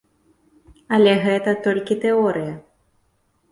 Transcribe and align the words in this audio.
Але 0.97 1.13
гэта 1.27 1.55
толькі 1.69 1.99
тэорыя. 2.07 2.53